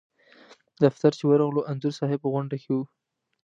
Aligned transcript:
دفتر 0.83 1.11
چې 1.17 1.23
ورغلو 1.27 1.67
انځور 1.71 1.93
صاحب 1.99 2.19
په 2.21 2.29
غونډه 2.33 2.55
کې 2.61 2.71
و. 2.75 2.79